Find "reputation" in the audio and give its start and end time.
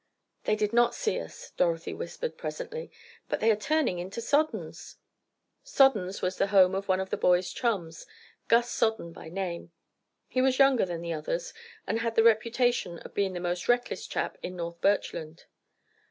12.23-12.97